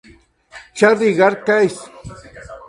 [0.73, 1.79] Charlie Gard case